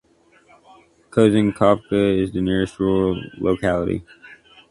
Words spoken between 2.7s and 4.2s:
rural locality.